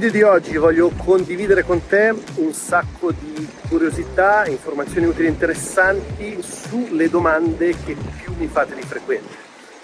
[0.00, 6.38] video di oggi voglio condividere con te un sacco di curiosità, informazioni utili e interessanti
[6.40, 9.28] sulle domande che più mi fate di frequente.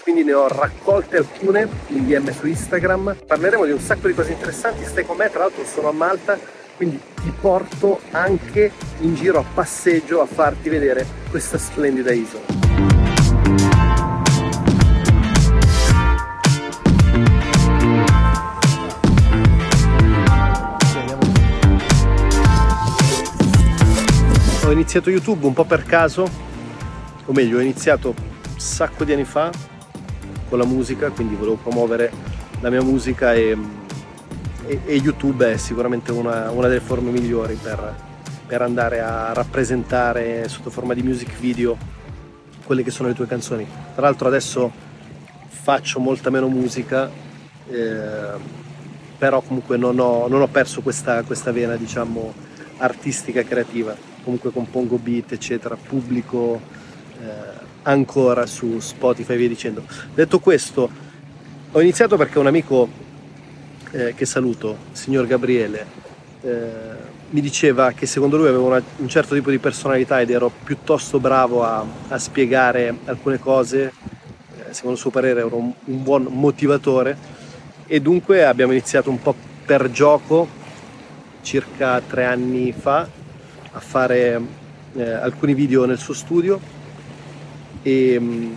[0.01, 3.15] Quindi ne ho raccolte alcune in DM su Instagram.
[3.27, 4.85] Parleremo di un sacco di cose interessanti.
[4.85, 6.35] Stai con me, tra l'altro sono a Malta,
[6.77, 8.71] quindi ti porto anche
[9.01, 12.56] in giro a passeggio a farti vedere questa splendida isola.
[24.67, 26.29] Ho iniziato YouTube un po' per caso,
[27.25, 29.49] o meglio, ho iniziato un sacco di anni fa
[30.49, 32.11] con la musica, quindi volevo promuovere
[32.59, 33.57] la mia musica e,
[34.65, 37.95] e, e YouTube è sicuramente una, una, delle forme migliori per,
[38.45, 41.77] per andare a rappresentare sotto forma di music video
[42.65, 43.65] quelle che sono le tue canzoni.
[43.93, 44.69] Tra l'altro adesso
[45.47, 47.09] faccio molta meno musica,
[47.69, 48.31] eh,
[49.17, 52.33] però comunque non ho, non ho perso questa, questa vena, diciamo,
[52.79, 56.59] artistica e creativa comunque compongo beat, eccetera, pubblico
[57.21, 57.25] eh,
[57.83, 59.85] ancora su Spotify e via dicendo.
[60.13, 60.89] Detto questo,
[61.71, 62.89] ho iniziato perché un amico
[63.91, 65.85] eh, che saluto, signor Gabriele,
[66.41, 70.51] eh, mi diceva che secondo lui avevo una, un certo tipo di personalità ed ero
[70.61, 76.03] piuttosto bravo a, a spiegare alcune cose, eh, secondo il suo parere ero un, un
[76.03, 77.17] buon motivatore
[77.87, 79.35] e dunque abbiamo iniziato un po'
[79.65, 80.65] per gioco
[81.41, 83.16] circa tre anni fa
[83.77, 84.41] a fare
[84.95, 86.59] eh, alcuni video nel suo studio.
[87.83, 88.53] E mm,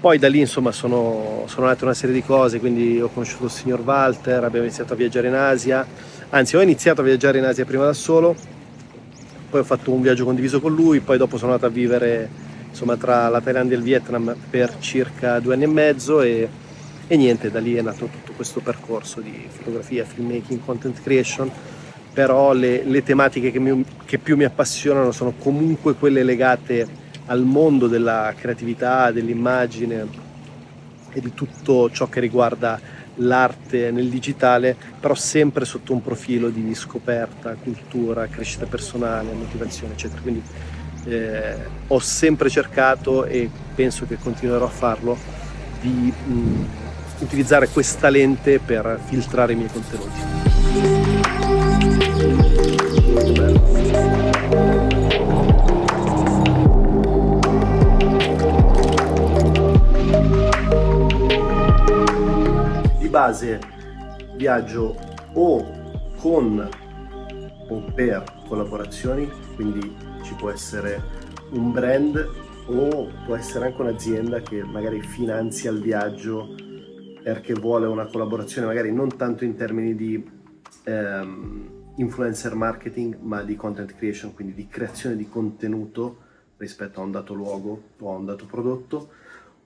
[0.00, 3.50] poi da lì insomma sono, sono nate una serie di cose, quindi ho conosciuto il
[3.50, 5.86] signor Walter, abbiamo iniziato a viaggiare in Asia,
[6.30, 8.34] anzi ho iniziato a viaggiare in Asia prima da solo,
[9.50, 12.28] poi ho fatto un viaggio condiviso con lui, poi dopo sono andato a vivere
[12.68, 16.48] insomma tra la Thailandia e il Vietnam per circa due anni e mezzo e,
[17.06, 21.50] e niente, da lì è nato tutto questo percorso di fotografia, filmmaking, content creation
[22.16, 26.88] però le, le tematiche che, mi, che più mi appassionano sono comunque quelle legate
[27.26, 30.06] al mondo della creatività, dell'immagine
[31.12, 32.80] e di tutto ciò che riguarda
[33.16, 40.22] l'arte nel digitale, però sempre sotto un profilo di scoperta, cultura, crescita personale, motivazione, eccetera.
[40.22, 40.42] Quindi
[41.04, 41.54] eh,
[41.86, 45.18] ho sempre cercato e penso che continuerò a farlo
[45.82, 46.66] di mh,
[47.18, 50.55] utilizzare questa lente per filtrare i miei contenuti.
[63.26, 63.58] Base
[64.36, 64.94] viaggio
[65.32, 66.68] o con
[67.68, 71.02] o per collaborazioni, quindi ci può essere
[71.50, 72.16] un brand
[72.66, 76.54] o può essere anche un'azienda che magari finanzia il viaggio
[77.22, 80.24] perché vuole una collaborazione magari non tanto in termini di
[80.84, 86.18] ehm, influencer marketing, ma di content creation, quindi di creazione di contenuto
[86.58, 89.08] rispetto a un dato luogo o a un dato prodotto,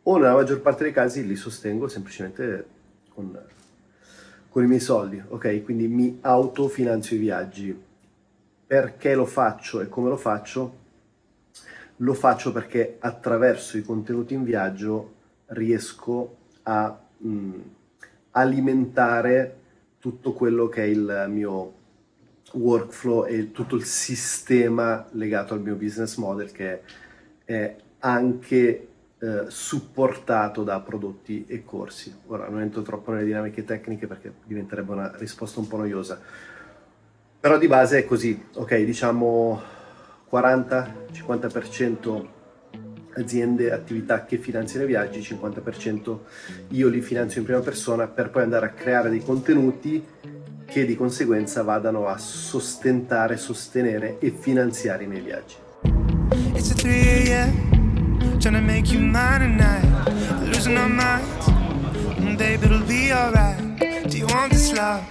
[0.04, 2.78] o nella maggior parte dei casi li sostengo semplicemente
[3.20, 3.38] con,
[4.48, 5.62] con i miei soldi, ok?
[5.62, 7.82] Quindi mi autofinanzio i viaggi.
[8.66, 10.78] Perché lo faccio e come lo faccio?
[11.96, 15.14] Lo faccio perché attraverso i contenuti in viaggio
[15.46, 17.50] riesco a mh,
[18.32, 19.56] alimentare
[19.98, 21.74] tutto quello che è il mio
[22.52, 26.82] workflow e tutto il sistema legato al mio business model che
[27.44, 28.89] è anche
[29.20, 32.14] eh, supportato da prodotti e corsi.
[32.26, 36.18] Ora non entro troppo nelle dinamiche tecniche perché diventerebbe una risposta un po' noiosa,
[37.38, 39.60] però di base è così, ok, diciamo
[40.30, 42.26] 40-50%
[43.14, 46.18] aziende, attività che finanziano i viaggi, 50%
[46.68, 50.02] io li finanzio in prima persona per poi andare a creare dei contenuti
[50.64, 55.56] che di conseguenza vadano a sostentare, sostenere e finanziare i miei viaggi.
[58.20, 58.54] It's a 3 a.m.
[58.54, 59.84] Trying to make you mine tonight.
[60.44, 61.46] Losing our minds.
[62.36, 63.56] Baby, it'll be alright.
[64.08, 65.02] Do you want this love?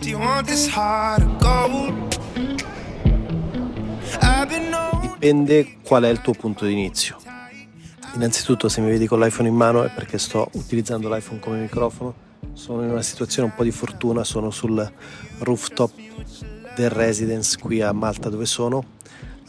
[0.00, 2.08] Do you want this heart of gold?
[5.00, 7.16] Dipende qual è il tuo punto di inizio.
[8.14, 12.14] Innanzitutto se mi vedi con l'iPhone in mano è perché sto utilizzando l'iPhone come microfono.
[12.52, 14.90] Sono in una situazione un po' di fortuna, sono sul
[15.40, 15.92] rooftop
[16.76, 18.84] del residence qui a Malta dove sono,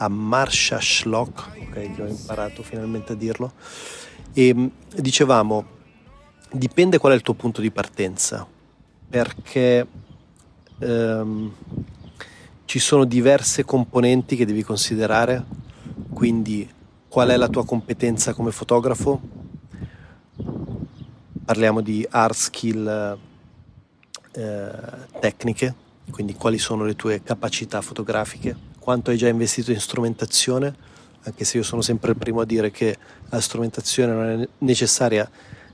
[0.02, 3.52] a Marsha Schlock, ok, ho imparato finalmente a dirlo.
[4.34, 5.66] E mm, dicevamo,
[6.52, 8.48] dipende qual è il tuo punto di partenza,
[9.10, 9.86] perché
[10.80, 11.54] ehm,
[12.66, 15.46] ci sono diverse componenti che devi considerare,
[16.14, 16.68] quindi
[17.10, 19.20] qual è la tua competenza come fotografo,
[21.44, 23.18] parliamo di art skill
[24.32, 24.72] eh,
[25.20, 25.76] tecniche,
[26.12, 30.74] quindi quali sono le tue capacità fotografiche, quanto hai già investito in strumentazione,
[31.22, 32.98] anche se io sono sempre il primo a dire che
[33.30, 35.30] la strumentazione non è necessaria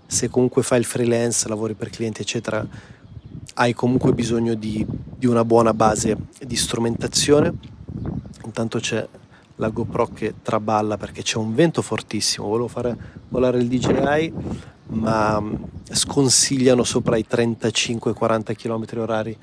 [0.06, 2.68] se comunque fai il freelance, lavori per clienti, eccetera,
[3.54, 4.86] hai comunque bisogno di,
[5.16, 7.54] di una buona base di strumentazione.
[8.44, 9.08] Intanto c'è
[9.56, 12.48] la GoPro che traballa perché c'è un vento fortissimo.
[12.48, 12.98] Volevo fare
[13.30, 14.34] volare il DJI,
[14.88, 15.42] ma
[15.90, 19.38] sconsigliano sopra i 35-40 km orari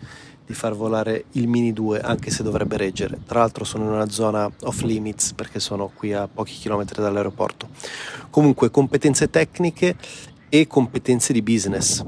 [0.46, 3.18] di far volare il Mini 2 anche se dovrebbe reggere.
[3.26, 7.68] Tra l'altro sono in una zona off limits perché sono qui a pochi chilometri dall'aeroporto.
[8.30, 9.96] Comunque competenze tecniche
[10.48, 12.04] e competenze di business.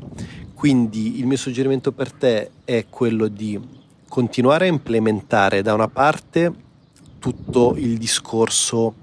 [0.54, 3.60] Quindi il mio suggerimento per te è quello di
[4.08, 6.52] continuare a implementare da una parte
[7.18, 8.94] tutto il discorso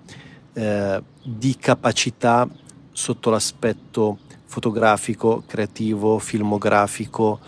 [0.54, 2.48] eh, di capacità
[2.92, 7.40] sotto l'aspetto fotografico, creativo, filmografico.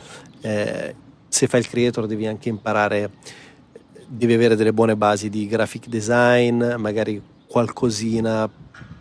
[0.42, 0.96] Eh,
[1.34, 3.10] se fai il creator devi anche imparare,
[4.06, 8.48] devi avere delle buone basi di graphic design, magari qualcosina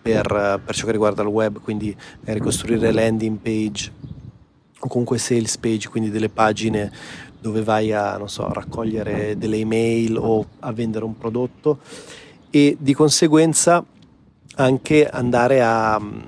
[0.00, 3.92] per, per ciò che riguarda il web, quindi magari costruire landing page
[4.78, 6.90] o comunque sales page, quindi delle pagine
[7.38, 11.80] dove vai a, so, a raccogliere delle email o a vendere un prodotto
[12.48, 13.84] e di conseguenza
[14.54, 16.20] anche andare a mm,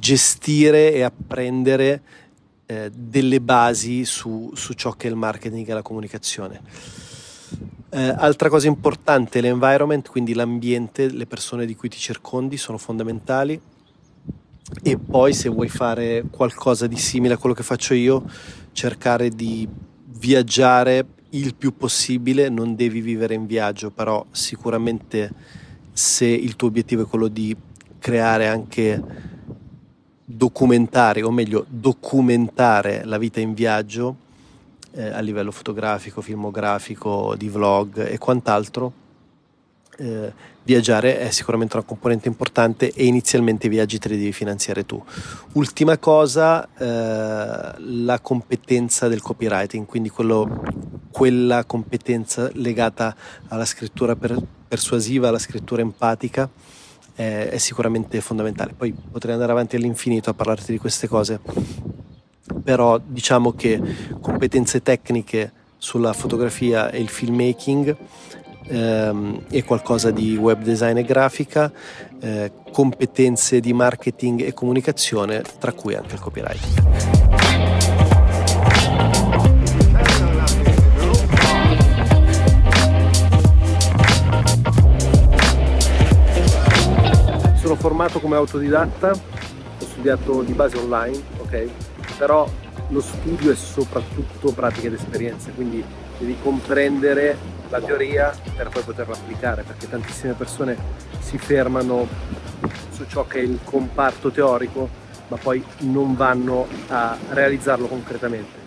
[0.00, 2.02] gestire e apprendere
[2.72, 6.60] eh, delle basi su, su ciò che è il marketing e la comunicazione.
[7.90, 13.60] Eh, altra cosa importante, l'environment, quindi l'ambiente, le persone di cui ti circondi sono fondamentali.
[14.82, 18.24] E poi se vuoi fare qualcosa di simile a quello che faccio io,
[18.72, 19.68] cercare di
[20.06, 25.30] viaggiare il più possibile, non devi vivere in viaggio, però sicuramente
[25.92, 27.54] se il tuo obiettivo è quello di
[27.98, 29.30] creare anche
[30.34, 34.16] documentare, o meglio documentare la vita in viaggio,
[34.92, 38.92] eh, a livello fotografico, filmografico, di vlog e quant'altro,
[39.98, 40.32] eh,
[40.64, 45.02] viaggiare è sicuramente una componente importante e inizialmente i viaggi te li devi finanziare tu.
[45.52, 50.62] Ultima cosa, eh, la competenza del copywriting, quindi quello,
[51.10, 53.14] quella competenza legata
[53.48, 54.36] alla scrittura per,
[54.68, 56.48] persuasiva, alla scrittura empatica
[57.14, 58.74] è, è sicuramente fondamentale.
[58.76, 61.40] Poi potrei andare avanti all'infinito a parlarti di queste cose
[62.62, 63.80] però diciamo che
[64.20, 67.96] competenze tecniche sulla fotografia e il filmmaking
[68.68, 71.72] ehm, e qualcosa di web design e grafica,
[72.20, 77.21] eh, competenze di marketing e comunicazione, tra cui anche il copyright.
[87.72, 91.68] Sono formato come autodidatta, ho studiato di base online, ok?
[92.18, 92.46] però
[92.88, 95.82] lo studio è soprattutto pratica ed esperienze, quindi
[96.18, 97.34] devi comprendere
[97.70, 100.76] la teoria per poi poterla applicare, perché tantissime persone
[101.20, 102.06] si fermano
[102.90, 104.90] su ciò che è il comparto teorico,
[105.28, 108.61] ma poi non vanno a realizzarlo concretamente.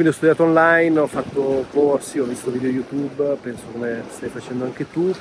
[0.00, 4.64] Quindi ho studiato online, ho fatto corsi, ho visto video YouTube, penso come stai facendo
[4.64, 5.14] anche tu,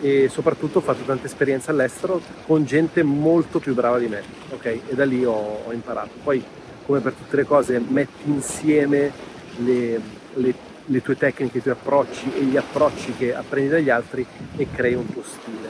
[0.00, 4.64] e soprattutto ho fatto tanta esperienza all'estero con gente molto più brava di me, ok?
[4.64, 6.14] E da lì ho, ho imparato.
[6.20, 6.42] Poi
[6.84, 9.12] come per tutte le cose, metti insieme
[9.58, 10.00] le,
[10.34, 14.26] le, le tue tecniche, i tuoi approcci e gli approcci che apprendi dagli altri
[14.56, 15.68] e crei un tuo stile.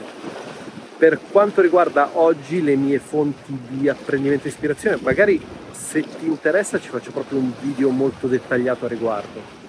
[0.97, 5.39] Per quanto riguarda oggi le mie fonti di apprendimento e ispirazione, magari
[5.75, 9.63] se ti interessa ci faccio proprio un video molto dettagliato a riguardo.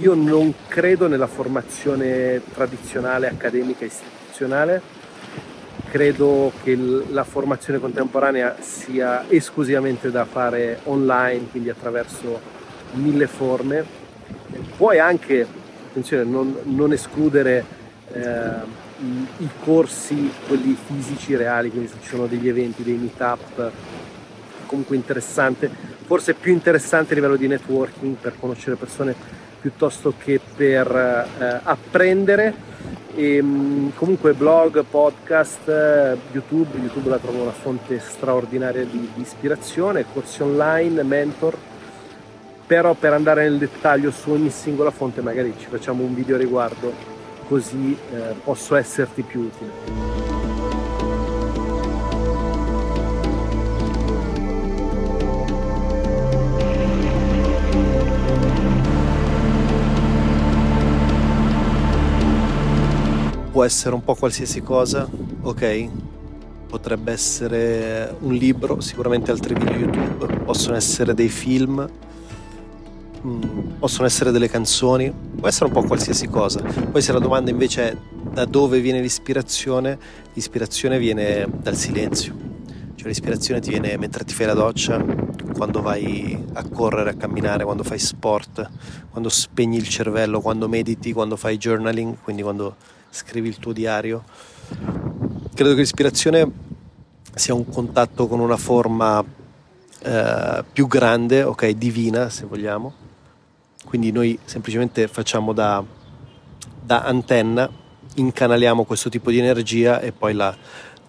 [0.00, 4.80] Io non credo nella formazione tradizionale, accademica istituzionale,
[5.90, 12.40] credo che la formazione contemporanea sia esclusivamente da fare online, quindi attraverso
[12.92, 13.84] mille forme.
[14.76, 15.46] Puoi anche,
[15.88, 17.64] attenzione, non, non escludere
[18.12, 18.20] eh,
[19.00, 23.72] i, i, corsi, quelli fisici reali, quindi se ci sono degli eventi, dei meetup,
[24.68, 25.68] comunque interessante,
[26.04, 29.14] forse più interessante a livello di networking per conoscere persone
[29.60, 32.54] piuttosto che per eh, apprendere
[33.14, 35.68] e, ehm, comunque blog, podcast,
[36.30, 41.56] YouTube, YouTube la trovo una fonte straordinaria di, di ispirazione, corsi online, mentor,
[42.66, 46.38] però per andare nel dettaglio su ogni singola fonte magari ci facciamo un video a
[46.38, 47.16] riguardo
[47.48, 50.27] così eh, posso esserti più utile.
[63.58, 65.08] Può essere un po' qualsiasi cosa,
[65.42, 65.88] ok?
[66.68, 71.84] potrebbe essere un libro, sicuramente altri video YouTube, possono essere dei film,
[73.26, 73.40] mm,
[73.80, 76.60] possono essere delle canzoni, può essere un po' qualsiasi cosa.
[76.60, 77.96] Poi se la domanda invece è
[78.32, 79.98] da dove viene l'ispirazione,
[80.34, 82.36] l'ispirazione viene dal silenzio.
[82.94, 85.04] Cioè l'ispirazione ti viene mentre ti fai la doccia,
[85.52, 88.70] quando vai a correre, a camminare, quando fai sport,
[89.10, 92.76] quando spegni il cervello, quando mediti, quando fai journaling, quindi quando
[93.10, 94.24] scrivi il tuo diario.
[95.54, 96.50] Credo che l'ispirazione
[97.34, 99.24] sia un contatto con una forma
[100.00, 102.92] eh, più grande, ok, divina se vogliamo.
[103.84, 105.82] Quindi noi semplicemente facciamo da,
[106.82, 107.68] da antenna,
[108.14, 110.54] incanaliamo questo tipo di energia e poi la,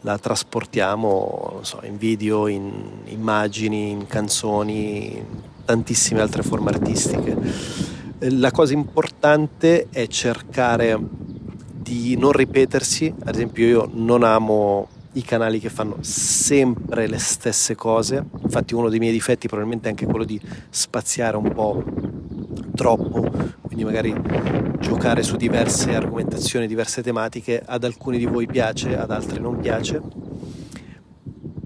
[0.01, 2.71] la trasportiamo so, in video, in
[3.05, 5.25] immagini, in canzoni, in
[5.65, 7.37] tantissime altre forme artistiche.
[8.19, 10.99] La cosa importante è cercare
[11.89, 17.73] di non ripetersi, ad esempio io non amo i canali che fanno sempre le stesse
[17.73, 21.83] cose, infatti uno dei miei difetti probabilmente è anche quello di spaziare un po'
[22.75, 23.27] troppo,
[23.61, 24.13] quindi magari
[24.79, 29.99] giocare su diverse argomentazioni, diverse tematiche, ad alcuni di voi piace, ad altri non piace,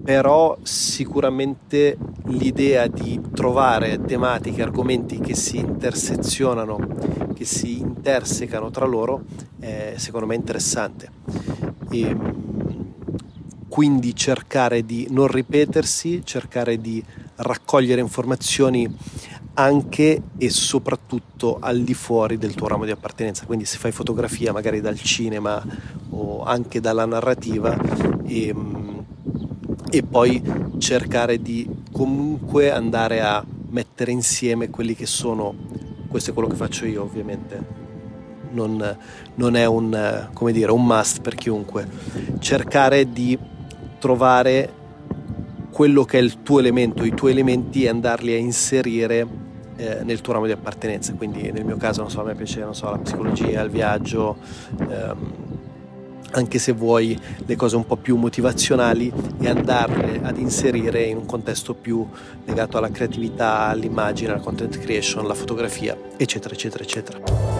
[0.03, 9.24] però sicuramente l'idea di trovare tematiche, argomenti che si intersezionano, che si intersecano tra loro
[9.60, 11.10] è secondo me interessante.
[11.89, 12.41] E, ehm,
[13.69, 17.03] quindi cercare di non ripetersi, cercare di
[17.38, 18.88] raccogliere informazioni
[19.55, 23.45] anche e soprattutto al di fuori del tuo ramo di appartenenza.
[23.45, 25.63] Quindi se fai fotografia magari dal cinema
[26.10, 27.75] o anche dalla narrativa
[28.25, 29.02] e, ehm,
[29.93, 30.41] e poi
[30.79, 35.53] cercare di comunque andare a mettere insieme quelli che sono,
[36.07, 37.63] questo è quello che faccio io ovviamente,
[38.53, 38.97] non,
[39.35, 41.88] non è un, dire, un must per chiunque,
[42.39, 43.38] cercare di
[44.00, 44.73] trovare
[45.69, 49.27] quello che è il tuo elemento, i tuoi elementi e andarli a inserire
[49.75, 51.13] eh, nel tuo ramo di appartenenza.
[51.13, 54.38] Quindi nel mio caso, non so, a me piace so, la psicologia, il viaggio,
[54.89, 55.33] ehm,
[56.34, 61.25] anche se vuoi le cose un po' più motivazionali e andarle ad inserire in un
[61.25, 62.08] contesto più
[62.46, 67.52] legato alla creatività, all'immagine, alla content creation, alla fotografia, eccetera, eccetera, eccetera.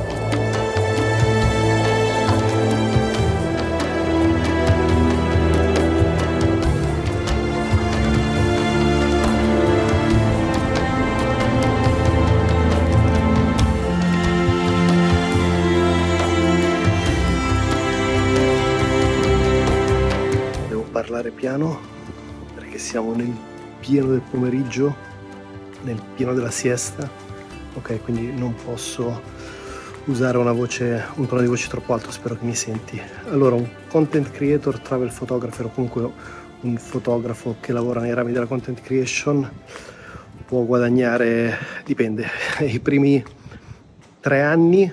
[21.36, 21.80] Piano
[22.56, 23.34] perché siamo nel
[23.80, 24.96] pieno del pomeriggio,
[25.84, 27.10] nel pieno della siesta,
[27.74, 28.02] ok?
[28.04, 29.22] Quindi non posso
[30.06, 33.02] usare una voce, un tono di voce troppo alto, spero che mi senti.
[33.30, 36.10] Allora, un content creator, travel photographer o comunque
[36.62, 39.50] un fotografo che lavora nei rami della content creation
[40.46, 42.28] può guadagnare, dipende,
[42.62, 43.24] i primi
[44.20, 44.92] tre anni,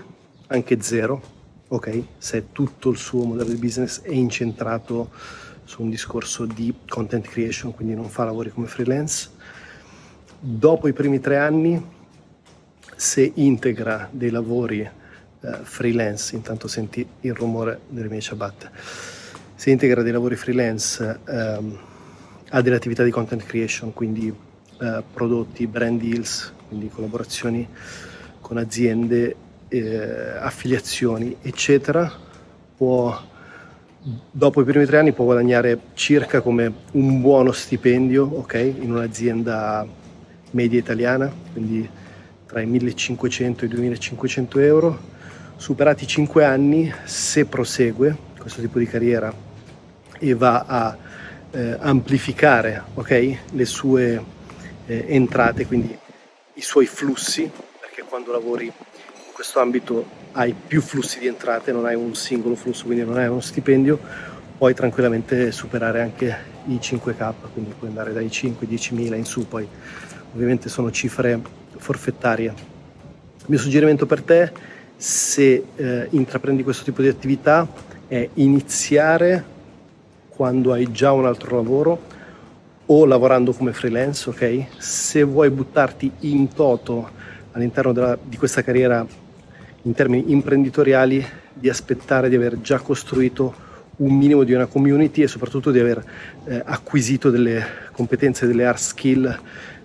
[0.48, 1.20] anche zero,
[1.68, 2.02] ok?
[2.18, 5.10] Se tutto il suo modello di business è incentrato
[5.70, 9.30] su un discorso di content creation, quindi non fa lavori come freelance.
[10.40, 11.80] Dopo i primi tre anni,
[12.96, 18.68] se integra dei lavori eh, freelance, intanto senti il rumore delle mie ciabatte,
[19.54, 21.78] se integra dei lavori freelance ehm,
[22.48, 27.68] ha delle attività di content creation, quindi eh, prodotti, brand deals, quindi collaborazioni
[28.40, 29.36] con aziende,
[29.68, 32.12] eh, affiliazioni, eccetera,
[32.76, 33.28] può
[34.02, 39.86] dopo i primi tre anni può guadagnare circa come un buono stipendio okay, in un'azienda
[40.52, 41.88] media italiana, quindi
[42.46, 45.08] tra i 1500 e i 2500 euro.
[45.56, 49.32] Superati i 5 anni, se prosegue questo tipo di carriera
[50.18, 50.96] e va a
[51.50, 54.22] eh, amplificare okay, le sue
[54.86, 55.96] eh, entrate, quindi
[56.54, 61.86] i suoi flussi, perché quando lavori in questo ambito hai più flussi di entrate, non
[61.86, 63.98] hai un singolo flusso, quindi non hai uno stipendio,
[64.56, 69.66] puoi tranquillamente superare anche i 5k, quindi puoi andare dai 5-10 mila in su, poi
[70.34, 71.40] ovviamente sono cifre
[71.76, 72.54] forfettarie.
[73.38, 74.52] Il mio suggerimento per te,
[74.96, 77.66] se eh, intraprendi questo tipo di attività,
[78.06, 79.58] è iniziare
[80.28, 82.00] quando hai già un altro lavoro
[82.86, 84.64] o lavorando come freelance, ok?
[84.78, 87.10] Se vuoi buttarti in toto
[87.52, 89.06] all'interno della, di questa carriera
[89.82, 95.28] in termini imprenditoriali di aspettare di aver già costruito un minimo di una community e
[95.28, 96.02] soprattutto di aver
[96.44, 99.38] eh, acquisito delle competenze, delle hard skill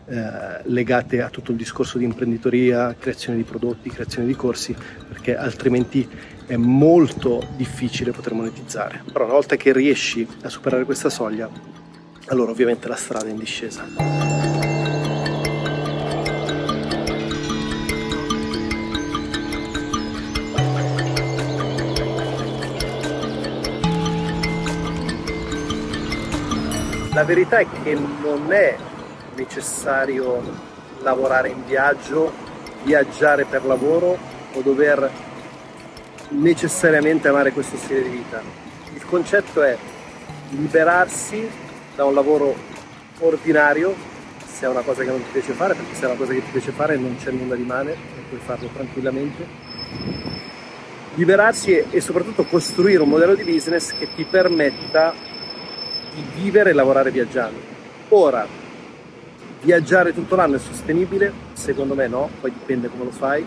[0.07, 4.75] eh, legate a tutto il discorso di imprenditoria, creazione di prodotti, creazione di corsi,
[5.07, 6.07] perché altrimenti
[6.45, 9.01] è molto difficile poter monetizzare.
[9.11, 11.49] Però una volta che riesci a superare questa soglia,
[12.27, 14.54] allora ovviamente la strada è in discesa.
[27.15, 28.75] La verità è che non è
[29.37, 30.41] necessario
[31.01, 32.29] lavorare in viaggio,
[32.83, 34.17] viaggiare per lavoro
[34.51, 35.09] o dover
[36.31, 38.41] necessariamente amare questo stile di vita.
[38.93, 39.77] Il concetto è
[40.49, 41.49] liberarsi
[41.95, 42.53] da un lavoro
[43.19, 43.95] ordinario,
[44.45, 46.43] se è una cosa che non ti piace fare, perché se è una cosa che
[46.43, 49.47] ti piace fare non c'è nulla di male e puoi farlo tranquillamente.
[51.13, 55.34] Liberarsi e, e soprattutto costruire un modello di business che ti permetta
[56.15, 57.59] di vivere e lavorare viaggiando.
[58.09, 58.47] Ora,
[59.61, 61.31] viaggiare tutto l'anno è sostenibile?
[61.53, 63.45] Secondo me no, poi dipende come lo fai.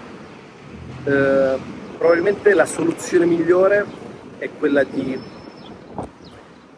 [1.04, 1.58] Eh,
[1.96, 3.84] probabilmente la soluzione migliore
[4.38, 5.18] è quella di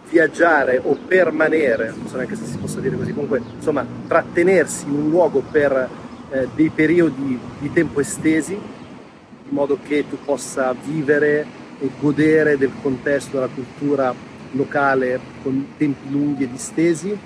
[0.09, 4.95] viaggiare o permanere, non so neanche se si possa dire così, comunque insomma trattenersi in
[4.95, 5.89] un luogo per
[6.31, 11.47] eh, dei periodi di tempo estesi, in modo che tu possa vivere
[11.79, 14.13] e godere del contesto, della cultura
[14.53, 17.19] locale con tempi lunghi e distesi.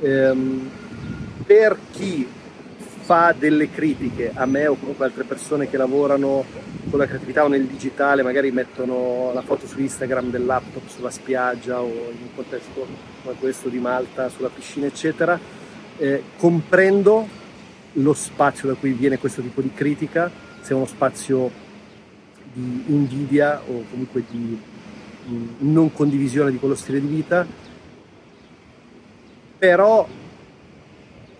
[0.00, 0.70] Ehm,
[1.46, 2.26] per chi
[3.06, 6.44] fa delle critiche a me o comunque altre persone che lavorano
[6.90, 11.10] con la creatività o nel digitale, magari mettono la foto su Instagram del laptop sulla
[11.10, 12.86] spiaggia o in un contesto
[13.22, 15.38] come questo di Malta, sulla piscina, eccetera,
[15.98, 17.28] eh, comprendo
[17.92, 20.28] lo spazio da cui viene questo tipo di critica,
[20.60, 21.50] se è uno spazio
[22.52, 24.58] di invidia o comunque di
[25.58, 27.46] non condivisione di quello stile di vita,
[29.58, 30.06] però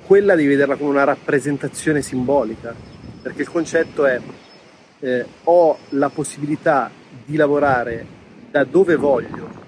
[0.06, 2.74] quella devi vederla come una rappresentazione simbolica,
[3.22, 4.20] perché il concetto è
[5.00, 6.90] eh, ho la possibilità
[7.24, 8.06] di lavorare
[8.50, 9.64] da dove voglio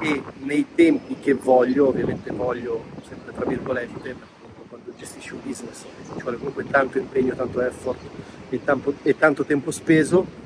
[0.00, 4.16] e nei tempi che voglio, ovviamente voglio sempre tra virgolette,
[4.68, 7.98] quando gestisci un business ci vuole comunque tanto impegno, tanto effort
[8.48, 10.44] e tanto, e tanto tempo speso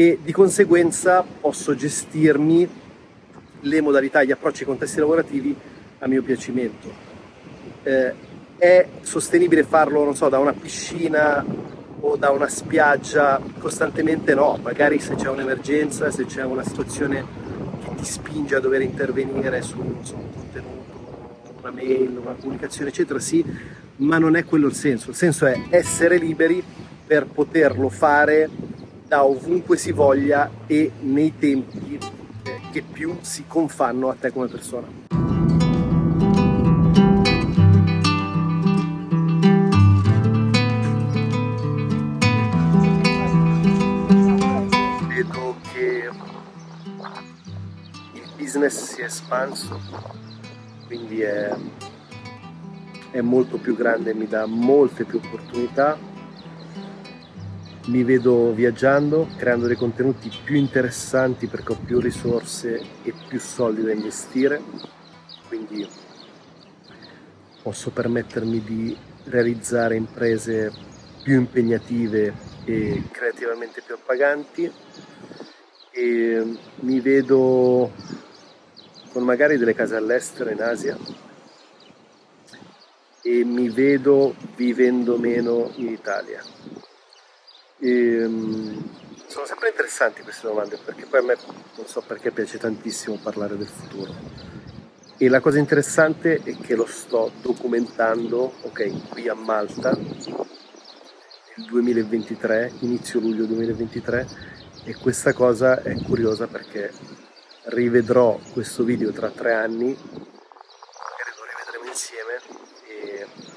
[0.00, 2.66] e di conseguenza posso gestirmi
[3.60, 5.54] le modalità, gli approcci ai contesti lavorativi
[5.98, 6.90] a mio piacimento.
[7.82, 8.14] Eh,
[8.56, 11.44] è sostenibile farlo, non so, da una piscina
[12.00, 14.34] o da una spiaggia costantemente?
[14.34, 17.22] No, magari se c'è un'emergenza, se c'è una situazione
[17.84, 23.18] che ti spinge a dover intervenire su so, un contenuto, una mail, una comunicazione, eccetera,
[23.18, 23.44] sì,
[23.96, 25.10] ma non è quello il senso.
[25.10, 26.64] Il senso è essere liberi
[27.06, 28.48] per poterlo fare
[29.10, 31.98] da ovunque si voglia e nei tempi
[32.70, 34.86] che più si confanno a te come persona.
[45.08, 46.08] Vedo che
[48.12, 49.80] il business si è espanso,
[50.86, 51.52] quindi è,
[53.10, 56.09] è molto più grande, mi dà molte più opportunità
[57.86, 63.82] mi vedo viaggiando, creando dei contenuti più interessanti perché ho più risorse e più soldi
[63.82, 64.60] da investire,
[65.48, 65.88] quindi
[67.62, 70.70] posso permettermi di realizzare imprese
[71.22, 74.70] più impegnative e creativamente più appaganti.
[75.92, 77.90] E mi vedo
[79.12, 80.96] con magari delle case all'estero in Asia.
[83.22, 86.42] E mi vedo vivendo meno in Italia
[87.80, 88.88] e, um,
[89.26, 91.36] sono sempre interessanti queste domande perché poi a me
[91.76, 94.14] non so perché piace tantissimo parlare del futuro.
[95.16, 100.46] E la cosa interessante è che lo sto documentando, ok, qui a Malta nel
[101.68, 104.26] 2023, inizio luglio 2023
[104.84, 106.90] e questa cosa è curiosa perché
[107.64, 109.96] rivedrò questo video tra tre anni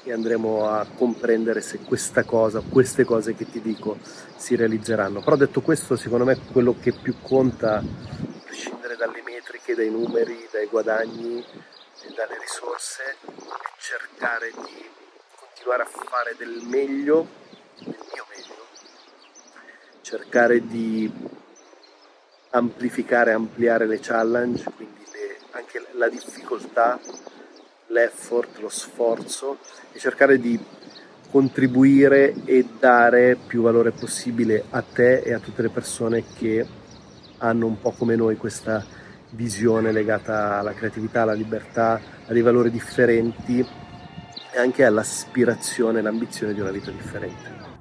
[0.04, 3.96] e andremo a comprendere se questa cosa, queste cose che ti dico
[4.36, 5.20] si realizzeranno.
[5.20, 7.84] Però detto questo, secondo me quello che più conta, a
[8.44, 13.16] prescindere dalle metriche, dai numeri, dai guadagni e dalle risorse, è
[13.78, 14.84] cercare di
[15.38, 17.26] continuare a fare del meglio,
[17.78, 18.66] del mio meglio,
[20.02, 21.10] cercare di
[22.50, 27.00] amplificare, ampliare le challenge, quindi le, anche la difficoltà
[27.88, 29.58] l'effort, lo sforzo
[29.92, 30.58] e cercare di
[31.30, 36.64] contribuire e dare più valore possibile a te e a tutte le persone che
[37.38, 38.84] hanno un po' come noi questa
[39.30, 46.60] visione legata alla creatività, alla libertà, a dei valori differenti e anche all'aspirazione, l'ambizione di
[46.60, 47.73] una vita differente.